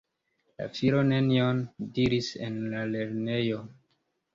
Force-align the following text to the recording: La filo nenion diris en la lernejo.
La 0.61 0.65
filo 0.79 1.03
nenion 1.11 1.61
diris 2.01 2.33
en 2.49 2.61
la 2.77 2.85
lernejo. 2.97 3.67